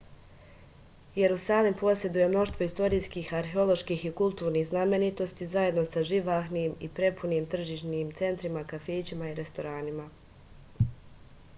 jerusalim 1.15 1.75
poseduje 1.81 2.29
mnoštvo 2.31 2.65
istorijskih 2.69 3.27
arheoloških 3.39 4.05
i 4.09 4.11
kulturnih 4.21 4.65
znamenitosti 4.71 5.49
zajedno 5.53 5.83
sa 5.91 6.03
živahnim 6.13 6.73
i 6.89 6.89
prepunim 7.01 7.47
tržnim 7.53 8.11
centrima 8.23 8.65
kafićima 8.73 9.29
i 9.29 9.37
restoranima 9.43 10.09